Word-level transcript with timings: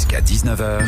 Jusqu'à 0.00 0.22
19h. 0.22 0.78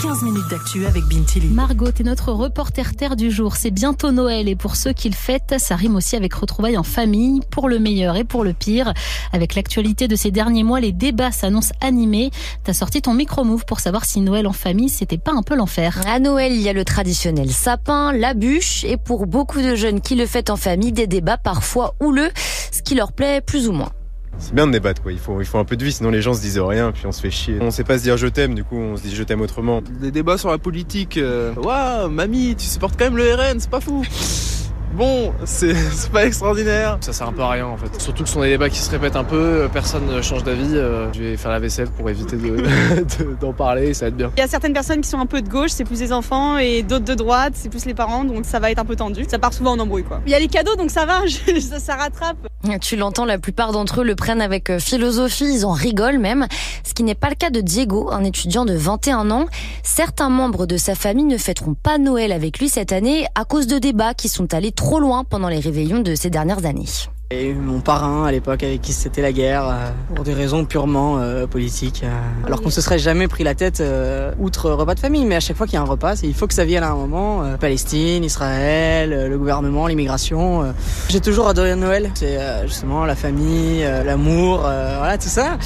15 0.00 0.22
minutes 0.22 0.48
d'actu 0.48 0.86
avec 0.86 1.02
Bintili. 1.06 1.48
Margot 1.48 1.88
est 1.88 2.04
notre 2.04 2.30
reporter 2.30 2.94
terre 2.94 3.16
du 3.16 3.32
jour. 3.32 3.56
C'est 3.56 3.72
bientôt 3.72 4.12
Noël 4.12 4.48
et 4.48 4.54
pour 4.54 4.76
ceux 4.76 4.92
qui 4.92 5.08
le 5.08 5.16
fêtent, 5.16 5.56
ça 5.58 5.74
rime 5.74 5.96
aussi 5.96 6.14
avec 6.14 6.32
retrouvailles 6.32 6.78
en 6.78 6.84
famille, 6.84 7.40
pour 7.50 7.68
le 7.68 7.80
meilleur 7.80 8.14
et 8.14 8.22
pour 8.22 8.44
le 8.44 8.52
pire. 8.52 8.94
Avec 9.32 9.56
l'actualité 9.56 10.06
de 10.06 10.14
ces 10.14 10.30
derniers 10.30 10.62
mois, 10.62 10.78
les 10.78 10.92
débats 10.92 11.32
s'annoncent 11.32 11.74
animés. 11.80 12.30
T'as 12.62 12.74
sorti 12.74 13.02
ton 13.02 13.12
micro-move 13.12 13.64
pour 13.64 13.80
savoir 13.80 14.04
si 14.04 14.20
Noël 14.20 14.46
en 14.46 14.52
famille, 14.52 14.88
c'était 14.88 15.18
pas 15.18 15.32
un 15.32 15.42
peu 15.42 15.56
l'enfer. 15.56 16.00
À 16.06 16.20
Noël, 16.20 16.52
il 16.52 16.60
y 16.60 16.68
a 16.68 16.72
le 16.72 16.84
traditionnel 16.84 17.50
sapin, 17.50 18.12
la 18.12 18.34
bûche 18.34 18.84
et 18.84 18.98
pour 18.98 19.26
beaucoup 19.26 19.60
de 19.60 19.74
jeunes 19.74 20.00
qui 20.00 20.14
le 20.14 20.26
fêtent 20.26 20.50
en 20.50 20.56
famille, 20.56 20.92
des 20.92 21.08
débats 21.08 21.38
parfois 21.38 21.96
houleux, 21.98 22.30
ce 22.70 22.82
qui 22.82 22.94
leur 22.94 23.10
plaît 23.10 23.40
plus 23.40 23.66
ou 23.66 23.72
moins. 23.72 23.90
C'est 24.38 24.54
bien 24.54 24.66
de 24.66 24.72
débattre, 24.72 25.02
quoi. 25.02 25.12
Il 25.12 25.18
faut, 25.18 25.40
il 25.40 25.46
faut 25.46 25.58
un 25.58 25.64
peu 25.64 25.76
de 25.76 25.84
vie, 25.84 25.92
sinon 25.92 26.10
les 26.10 26.22
gens 26.22 26.34
se 26.34 26.40
disent 26.40 26.58
rien, 26.58 26.92
puis 26.92 27.06
on 27.06 27.12
se 27.12 27.20
fait 27.20 27.30
chier. 27.30 27.56
On 27.60 27.70
sait 27.70 27.84
pas 27.84 27.98
se 27.98 28.02
dire 28.02 28.16
je 28.16 28.26
t'aime, 28.26 28.54
du 28.54 28.64
coup 28.64 28.76
on 28.76 28.96
se 28.96 29.02
dit 29.02 29.14
je 29.14 29.22
t'aime 29.22 29.40
autrement. 29.40 29.82
Des 29.82 30.10
débats 30.10 30.38
sur 30.38 30.50
la 30.50 30.58
politique. 30.58 31.16
Euh... 31.16 31.52
Waouh, 31.54 32.10
mamie, 32.10 32.54
tu 32.56 32.66
supportes 32.66 32.96
quand 32.98 33.06
même 33.06 33.16
le 33.16 33.34
RN, 33.34 33.58
c'est 33.58 33.70
pas 33.70 33.80
fou. 33.80 34.04
Bon, 34.94 35.32
c'est 35.44 35.74
pas 36.12 36.26
extraordinaire. 36.26 36.98
Ça 37.00 37.12
sert 37.12 37.28
un 37.28 37.32
peu 37.32 37.42
à 37.42 37.50
rien 37.50 37.66
en 37.66 37.76
fait. 37.76 38.00
Surtout 38.00 38.22
que 38.22 38.28
ce 38.28 38.34
sont 38.34 38.40
des 38.40 38.50
débats 38.50 38.68
qui 38.68 38.78
se 38.78 38.90
répètent 38.90 39.16
un 39.16 39.24
peu, 39.24 39.68
personne 39.72 40.06
ne 40.06 40.22
change 40.22 40.44
d'avis. 40.44 40.76
Euh, 40.76 41.12
je 41.12 41.22
vais 41.22 41.36
faire 41.36 41.50
la 41.50 41.58
vaisselle 41.58 41.88
pour 41.88 42.08
éviter 42.08 42.36
d'en 43.40 43.48
de, 43.48 43.54
parler, 43.54 43.94
ça 43.94 44.06
va 44.06 44.08
être 44.08 44.16
bien. 44.16 44.30
Il 44.36 44.40
y 44.40 44.42
a 44.42 44.48
certaines 44.48 44.72
personnes 44.72 45.00
qui 45.00 45.08
sont 45.08 45.18
un 45.18 45.26
peu 45.26 45.42
de 45.42 45.48
gauche, 45.48 45.70
c'est 45.70 45.84
plus 45.84 46.00
les 46.00 46.12
enfants, 46.12 46.58
et 46.58 46.82
d'autres 46.82 47.04
de 47.04 47.14
droite, 47.14 47.52
c'est 47.56 47.68
plus 47.68 47.84
les 47.84 47.94
parents, 47.94 48.24
donc 48.24 48.44
ça 48.44 48.58
va 48.58 48.70
être 48.70 48.78
un 48.78 48.84
peu 48.84 48.96
tendu. 48.96 49.24
Ça 49.28 49.38
part 49.38 49.52
souvent 49.52 49.72
en 49.72 49.78
embrouille 49.78 50.04
quoi. 50.04 50.20
Il 50.26 50.32
y 50.32 50.34
a 50.34 50.38
les 50.38 50.48
cadeaux, 50.48 50.76
donc 50.76 50.90
ça 50.90 51.04
va, 51.06 51.20
ça, 51.60 51.78
ça 51.78 51.94
rattrape. 51.96 52.36
Tu 52.80 52.96
l'entends, 52.96 53.24
la 53.24 53.38
plupart 53.38 53.72
d'entre 53.72 54.00
eux 54.00 54.04
le 54.04 54.16
prennent 54.16 54.40
avec 54.40 54.70
euh, 54.70 54.78
philosophie, 54.78 55.44
ils 55.44 55.64
en 55.64 55.72
rigolent 55.72 56.18
même, 56.18 56.46
ce 56.84 56.94
qui 56.94 57.04
n'est 57.04 57.14
pas 57.14 57.28
le 57.28 57.36
cas 57.36 57.50
de 57.50 57.60
Diego, 57.60 58.10
un 58.10 58.24
étudiant 58.24 58.64
de 58.64 58.74
21 58.74 59.30
ans. 59.30 59.46
Certains 59.82 60.30
membres 60.30 60.66
de 60.66 60.76
sa 60.76 60.94
famille 60.94 61.24
ne 61.24 61.38
fêteront 61.38 61.74
pas 61.74 61.98
Noël 61.98 62.32
avec 62.32 62.58
lui 62.58 62.68
cette 62.68 62.92
année 62.92 63.26
à 63.34 63.44
cause 63.44 63.66
de 63.66 63.78
débats 63.78 64.14
qui 64.14 64.28
sont 64.28 64.52
allés 64.52 64.72
trop 64.76 65.00
loin 65.00 65.24
pendant 65.24 65.48
les 65.48 65.58
réveillons 65.58 66.00
de 66.00 66.14
ces 66.14 66.30
dernières 66.30 66.64
années. 66.64 66.86
Et 67.32 67.52
mon 67.54 67.80
parrain 67.80 68.24
à 68.24 68.30
l'époque 68.30 68.62
avec 68.62 68.82
qui 68.82 68.92
c'était 68.92 69.20
la 69.20 69.32
guerre 69.32 69.68
euh, 69.68 69.90
pour 70.14 70.24
des 70.24 70.32
raisons 70.32 70.64
purement 70.64 71.18
euh, 71.18 71.48
politiques. 71.48 72.02
Euh, 72.04 72.46
alors 72.46 72.62
qu'on 72.62 72.70
se 72.70 72.80
serait 72.80 73.00
jamais 73.00 73.26
pris 73.26 73.42
la 73.42 73.56
tête 73.56 73.82
outre 74.38 74.70
repas 74.70 74.94
de 74.94 75.00
famille, 75.00 75.24
mais 75.24 75.34
à 75.34 75.40
chaque 75.40 75.56
fois 75.56 75.66
qu'il 75.66 75.74
y 75.74 75.78
a 75.78 75.80
un 75.80 75.86
repas, 75.86 76.20
il 76.22 76.34
faut 76.34 76.46
que 76.46 76.54
ça 76.54 76.64
vienne 76.64 76.84
à 76.84 76.90
un 76.90 76.94
moment. 76.94 77.42
Palestine, 77.58 78.22
Israël, 78.22 79.26
le 79.28 79.38
gouvernement, 79.38 79.88
l'immigration. 79.88 80.72
J'ai 81.08 81.20
toujours 81.20 81.48
adoré 81.48 81.74
Noël. 81.74 82.12
C'est 82.14 82.38
justement 82.64 83.04
la 83.04 83.16
famille, 83.16 83.82
l'amour, 84.04 84.60
voilà 84.60 85.18
tout 85.18 85.28
ça. 85.28 85.58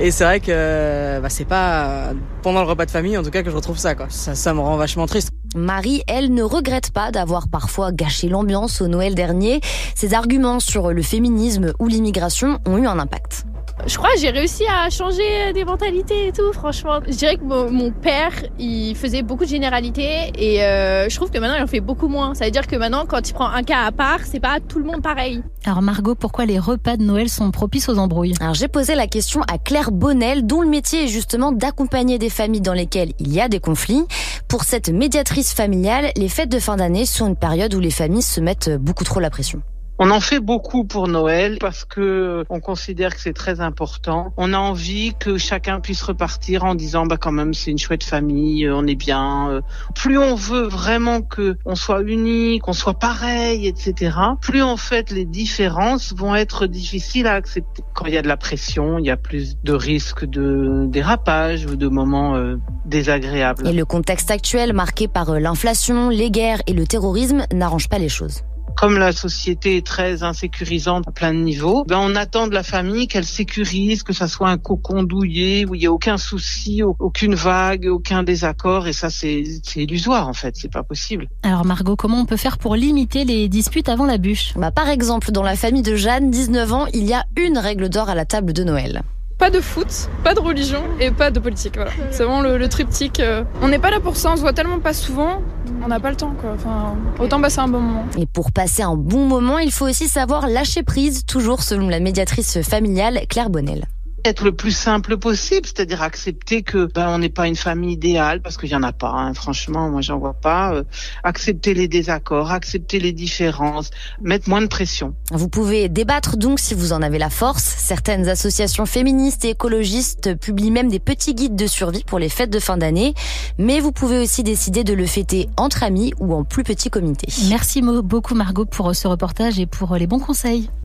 Et 0.00 0.12
c'est 0.12 0.24
vrai 0.24 0.38
que 0.38 1.18
bah, 1.20 1.28
c'est 1.28 1.44
pas 1.44 2.12
pendant 2.42 2.62
le 2.62 2.68
repas 2.68 2.86
de 2.86 2.90
famille 2.90 3.18
en 3.18 3.22
tout 3.22 3.30
cas 3.30 3.42
que 3.42 3.50
je 3.50 3.56
retrouve 3.56 3.78
ça. 3.78 3.96
Quoi. 3.96 4.06
Ça, 4.10 4.34
ça 4.34 4.54
me 4.54 4.60
rend 4.60 4.76
vachement 4.76 5.06
triste. 5.06 5.30
Marie, 5.56 6.02
elle, 6.06 6.32
ne 6.32 6.42
regrette 6.42 6.92
pas 6.92 7.10
d'avoir 7.10 7.48
parfois 7.48 7.90
gâché 7.90 8.28
l'ambiance 8.28 8.80
au 8.80 8.86
Noël 8.86 9.14
dernier. 9.14 9.60
Ses 9.96 10.14
arguments 10.14 10.60
sur 10.60 10.92
le 10.92 11.02
féminisme 11.02 11.72
ou 11.80 11.88
l'immigration 11.88 12.58
ont 12.66 12.78
eu 12.78 12.86
un 12.86 12.98
impact. 12.98 13.44
Je 13.86 13.96
crois 13.96 14.10
que 14.12 14.20
j'ai 14.20 14.30
réussi 14.30 14.64
à 14.66 14.90
changer 14.90 15.52
des 15.54 15.64
mentalités 15.64 16.28
et 16.28 16.32
tout, 16.32 16.52
franchement. 16.52 17.00
Je 17.06 17.14
dirais 17.14 17.36
que 17.36 17.44
mon 17.44 17.90
père, 17.90 18.32
il 18.58 18.94
faisait 18.96 19.22
beaucoup 19.22 19.44
de 19.44 19.48
généralités 19.48 20.32
et 20.36 20.62
euh, 20.62 21.08
je 21.08 21.16
trouve 21.16 21.30
que 21.30 21.38
maintenant, 21.38 21.56
il 21.56 21.62
en 21.62 21.66
fait 21.66 21.80
beaucoup 21.80 22.08
moins. 22.08 22.34
Ça 22.34 22.44
veut 22.44 22.50
dire 22.50 22.66
que 22.66 22.76
maintenant, 22.76 23.06
quand 23.06 23.28
il 23.28 23.32
prend 23.32 23.48
un 23.48 23.62
cas 23.62 23.84
à 23.86 23.92
part, 23.92 24.20
c'est 24.24 24.40
pas 24.40 24.58
tout 24.60 24.78
le 24.78 24.84
monde 24.84 25.02
pareil. 25.02 25.42
Alors 25.64 25.80
Margot, 25.80 26.14
pourquoi 26.14 26.44
les 26.44 26.58
repas 26.58 26.96
de 26.96 27.02
Noël 27.02 27.28
sont 27.28 27.50
propices 27.50 27.88
aux 27.88 27.98
embrouilles? 27.98 28.34
Alors 28.40 28.54
j'ai 28.54 28.68
posé 28.68 28.94
la 28.94 29.06
question 29.06 29.42
à 29.42 29.58
Claire 29.58 29.90
Bonnel, 29.92 30.46
dont 30.46 30.60
le 30.60 30.68
métier 30.68 31.04
est 31.04 31.08
justement 31.08 31.52
d'accompagner 31.52 32.18
des 32.18 32.30
familles 32.30 32.60
dans 32.60 32.74
lesquelles 32.74 33.12
il 33.18 33.32
y 33.32 33.40
a 33.40 33.48
des 33.48 33.60
conflits. 33.60 34.04
Pour 34.48 34.64
cette 34.64 34.88
médiatrice 34.88 35.54
familiale, 35.54 36.10
les 36.16 36.28
fêtes 36.28 36.50
de 36.50 36.58
fin 36.58 36.76
d'année 36.76 37.06
sont 37.06 37.28
une 37.28 37.36
période 37.36 37.74
où 37.74 37.80
les 37.80 37.90
familles 37.90 38.22
se 38.22 38.40
mettent 38.40 38.70
beaucoup 38.76 39.04
trop 39.04 39.20
la 39.20 39.30
pression. 39.30 39.62
On 40.00 40.12
en 40.12 40.20
fait 40.20 40.38
beaucoup 40.38 40.84
pour 40.84 41.08
Noël 41.08 41.58
parce 41.58 41.84
que 41.84 42.44
on 42.50 42.60
considère 42.60 43.16
que 43.16 43.20
c'est 43.20 43.32
très 43.32 43.60
important. 43.60 44.32
On 44.36 44.52
a 44.52 44.58
envie 44.58 45.14
que 45.18 45.38
chacun 45.38 45.80
puisse 45.80 46.02
repartir 46.02 46.64
en 46.64 46.76
disant 46.76 47.04
bah 47.04 47.16
quand 47.16 47.32
même 47.32 47.52
c'est 47.52 47.72
une 47.72 47.78
chouette 47.78 48.04
famille, 48.04 48.64
euh, 48.64 48.76
on 48.76 48.86
est 48.86 48.94
bien. 48.94 49.50
Euh. 49.50 49.60
Plus 49.96 50.16
on 50.16 50.36
veut 50.36 50.68
vraiment 50.68 51.20
que 51.20 51.56
on 51.64 51.74
soit 51.74 52.02
unis, 52.02 52.60
qu'on 52.60 52.74
soit 52.74 52.94
pareil, 52.94 53.66
etc. 53.66 54.16
Plus 54.40 54.62
en 54.62 54.76
fait 54.76 55.10
les 55.10 55.24
différences 55.24 56.14
vont 56.14 56.36
être 56.36 56.66
difficiles 56.66 57.26
à 57.26 57.34
accepter. 57.34 57.82
Quand 57.94 58.06
il 58.06 58.14
y 58.14 58.18
a 58.18 58.22
de 58.22 58.28
la 58.28 58.36
pression, 58.36 59.00
il 59.00 59.06
y 59.06 59.10
a 59.10 59.16
plus 59.16 59.56
de 59.64 59.72
risques 59.72 60.24
de 60.24 60.86
dérapage 60.86 61.66
ou 61.66 61.74
de 61.74 61.88
moments 61.88 62.36
euh, 62.36 62.54
désagréables. 62.86 63.66
Et 63.66 63.72
le 63.72 63.84
contexte 63.84 64.30
actuel 64.30 64.74
marqué 64.74 65.08
par 65.08 65.40
l'inflation, 65.40 66.08
les 66.08 66.30
guerres 66.30 66.62
et 66.68 66.72
le 66.72 66.86
terrorisme 66.86 67.46
n'arrange 67.52 67.88
pas 67.88 67.98
les 67.98 68.08
choses 68.08 68.44
comme 68.78 68.96
la 68.96 69.10
société 69.10 69.76
est 69.76 69.84
très 69.84 70.22
insécurisante 70.22 71.08
à 71.08 71.10
plein 71.10 71.34
de 71.34 71.40
niveaux, 71.40 71.84
ben 71.88 71.98
on 71.98 72.14
attend 72.14 72.46
de 72.46 72.54
la 72.54 72.62
famille 72.62 73.08
qu'elle 73.08 73.24
sécurise, 73.24 74.04
que 74.04 74.12
ça 74.12 74.28
soit 74.28 74.48
un 74.48 74.56
cocon 74.56 75.02
douillet 75.02 75.64
où 75.68 75.74
il 75.74 75.82
y 75.82 75.86
a 75.86 75.92
aucun 75.92 76.16
souci, 76.16 76.82
aucune 76.84 77.34
vague, 77.34 77.88
aucun 77.90 78.22
désaccord, 78.22 78.86
et 78.86 78.92
ça 78.92 79.10
c'est 79.10 79.42
illusoire 79.74 80.28
en 80.28 80.32
fait, 80.32 80.54
c'est 80.56 80.70
pas 80.72 80.84
possible. 80.84 81.26
Alors 81.42 81.64
Margot, 81.64 81.96
comment 81.96 82.20
on 82.20 82.26
peut 82.26 82.36
faire 82.36 82.58
pour 82.58 82.76
limiter 82.76 83.24
les 83.24 83.48
disputes 83.48 83.88
avant 83.88 84.06
la 84.06 84.16
bûche? 84.16 84.52
Bah, 84.54 84.70
Par 84.70 84.88
exemple, 84.88 85.32
dans 85.32 85.42
la 85.42 85.56
famille 85.56 85.82
de 85.82 85.96
Jeanne, 85.96 86.30
19 86.30 86.72
ans, 86.72 86.86
il 86.94 87.04
y 87.04 87.14
a 87.14 87.24
une 87.36 87.58
règle 87.58 87.88
d'or 87.88 88.08
à 88.08 88.14
la 88.14 88.26
table 88.26 88.52
de 88.52 88.62
Noël 88.62 89.02
pas 89.38 89.50
de 89.50 89.60
foot, 89.60 90.10
pas 90.24 90.34
de 90.34 90.40
religion 90.40 90.82
et 91.00 91.10
pas 91.10 91.30
de 91.30 91.38
politique. 91.38 91.76
Voilà. 91.76 91.92
C'est 92.10 92.24
vraiment 92.24 92.42
le, 92.42 92.68
triptyque. 92.68 93.20
Euh. 93.20 93.44
On 93.62 93.68
n'est 93.68 93.78
pas 93.78 93.90
là 93.90 94.00
pour 94.00 94.16
ça, 94.16 94.32
on 94.32 94.36
se 94.36 94.40
voit 94.40 94.52
tellement 94.52 94.80
pas 94.80 94.92
souvent, 94.92 95.42
on 95.82 95.88
n'a 95.88 96.00
pas 96.00 96.10
le 96.10 96.16
temps. 96.16 96.34
Quoi. 96.40 96.50
Enfin, 96.54 96.96
autant 97.18 97.40
passer 97.40 97.60
un 97.60 97.68
bon 97.68 97.80
moment. 97.80 98.04
Et 98.18 98.26
pour 98.26 98.50
passer 98.52 98.82
un 98.82 98.96
bon 98.96 99.24
moment, 99.24 99.58
il 99.58 99.72
faut 99.72 99.86
aussi 99.86 100.08
savoir 100.08 100.48
lâcher 100.48 100.82
prise, 100.82 101.24
toujours 101.24 101.62
selon 101.62 101.88
la 101.88 102.00
médiatrice 102.00 102.60
familiale 102.62 103.20
Claire 103.28 103.50
Bonnel 103.50 103.86
être 104.28 104.44
le 104.44 104.52
plus 104.52 104.76
simple 104.76 105.16
possible, 105.16 105.66
c'est-à-dire 105.66 106.02
accepter 106.02 106.62
que 106.62 106.86
ben, 106.86 107.08
on 107.08 107.18
n'est 107.18 107.28
pas 107.28 107.48
une 107.48 107.56
famille 107.56 107.92
idéale 107.92 108.40
parce 108.42 108.56
qu'il 108.56 108.68
y 108.68 108.76
en 108.76 108.82
a 108.82 108.92
pas. 108.92 109.10
Hein. 109.10 109.34
Franchement, 109.34 109.90
moi 109.90 110.00
j'en 110.00 110.18
vois 110.18 110.34
pas. 110.34 110.74
Euh, 110.74 110.84
accepter 111.24 111.74
les 111.74 111.88
désaccords, 111.88 112.50
accepter 112.50 113.00
les 113.00 113.12
différences, 113.12 113.90
mettre 114.20 114.48
moins 114.48 114.60
de 114.60 114.66
pression. 114.66 115.14
Vous 115.30 115.48
pouvez 115.48 115.88
débattre 115.88 116.36
donc 116.36 116.60
si 116.60 116.74
vous 116.74 116.92
en 116.92 117.02
avez 117.02 117.18
la 117.18 117.30
force. 117.30 117.64
Certaines 117.64 118.28
associations 118.28 118.86
féministes 118.86 119.44
et 119.44 119.50
écologistes 119.50 120.38
publient 120.38 120.70
même 120.70 120.88
des 120.88 121.00
petits 121.00 121.34
guides 121.34 121.56
de 121.56 121.66
survie 121.66 122.04
pour 122.04 122.18
les 122.18 122.28
fêtes 122.28 122.50
de 122.50 122.60
fin 122.60 122.76
d'année. 122.76 123.14
Mais 123.58 123.80
vous 123.80 123.92
pouvez 123.92 124.18
aussi 124.18 124.42
décider 124.42 124.84
de 124.84 124.92
le 124.92 125.06
fêter 125.06 125.48
entre 125.56 125.82
amis 125.82 126.12
ou 126.18 126.34
en 126.34 126.44
plus 126.44 126.64
petit 126.64 126.90
comité. 126.90 127.28
Merci 127.48 127.82
beaucoup 127.82 128.34
Margot 128.34 128.66
pour 128.66 128.94
ce 128.94 129.08
reportage 129.08 129.58
et 129.58 129.66
pour 129.66 129.96
les 129.96 130.06
bons 130.06 130.20
conseils. 130.20 130.68